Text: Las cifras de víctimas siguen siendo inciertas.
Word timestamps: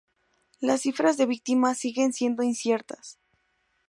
Las 0.59 0.81
cifras 0.81 1.17
de 1.17 1.27
víctimas 1.27 1.77
siguen 1.77 2.11
siendo 2.11 2.41
inciertas. 2.41 3.19